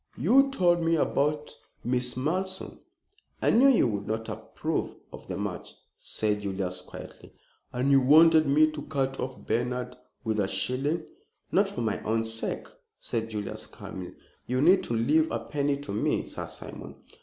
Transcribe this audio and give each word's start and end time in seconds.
You 0.17 0.49
told 0.49 0.81
me 0.81 0.95
about 0.95 1.55
Miss 1.83 2.15
Malleson." 2.17 2.79
"I 3.39 3.51
knew 3.51 3.67
you 3.67 3.87
would 3.87 4.07
not 4.07 4.29
approve 4.29 4.95
of 5.13 5.27
the 5.27 5.37
match," 5.37 5.75
said 5.95 6.39
Julius, 6.39 6.81
quietly. 6.81 7.31
"And 7.71 7.91
you 7.91 8.01
wanted 8.01 8.47
me 8.47 8.71
to 8.71 8.81
cut 8.81 9.19
off 9.19 9.37
Bernard 9.45 9.95
with 10.23 10.39
a 10.39 10.47
shilling" 10.47 11.05
"Not 11.51 11.67
for 11.69 11.81
my 11.81 12.01
own 12.01 12.23
sake," 12.25 12.65
said 12.97 13.29
Julius, 13.29 13.67
calmly. 13.67 14.15
"You 14.47 14.59
need 14.59 14.89
not 14.89 14.89
leave 15.01 15.29
a 15.29 15.37
penny 15.37 15.77
to 15.81 15.91
me, 15.91 16.23
Sir 16.25 16.47
Simon." 16.47 16.95